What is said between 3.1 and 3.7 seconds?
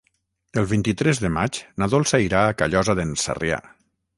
Sarrià.